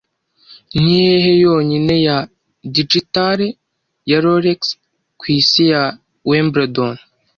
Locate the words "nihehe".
0.81-1.31